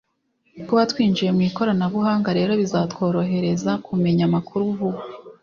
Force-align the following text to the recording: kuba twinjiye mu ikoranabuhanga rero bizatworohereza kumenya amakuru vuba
kuba 0.67 0.81
twinjiye 0.91 1.29
mu 1.35 1.41
ikoranabuhanga 1.49 2.29
rero 2.37 2.51
bizatworohereza 2.61 3.71
kumenya 3.85 4.23
amakuru 4.29 4.63
vuba 4.77 5.01